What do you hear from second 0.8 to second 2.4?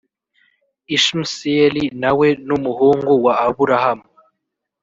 Ishimsyeli nawe